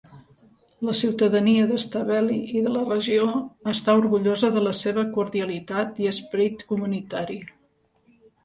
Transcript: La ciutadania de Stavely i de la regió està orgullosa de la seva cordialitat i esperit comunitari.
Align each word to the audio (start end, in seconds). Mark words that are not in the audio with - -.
La 0.87 0.93
ciutadania 0.99 1.67
de 1.71 1.77
Stavely 1.83 2.37
i 2.61 2.63
de 2.67 2.73
la 2.77 2.81
regió 2.87 3.27
està 3.73 3.95
orgullosa 4.01 4.49
de 4.57 4.65
la 4.69 4.73
seva 4.81 5.07
cordialitat 5.19 6.03
i 6.07 6.11
esperit 6.17 6.65
comunitari. 6.73 7.39